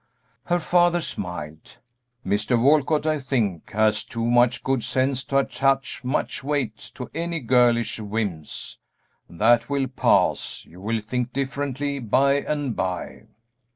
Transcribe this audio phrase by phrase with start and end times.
[0.45, 1.77] Her father smiled.
[2.25, 2.59] "Mr.
[2.59, 7.99] Walcott, I think, has too much good sense to attach much weight to any girlish
[7.99, 8.79] whims;
[9.29, 13.25] that will pass, you will think differently by and by."